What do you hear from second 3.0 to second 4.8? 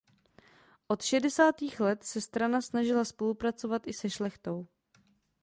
spolupracovat i se šlechtou.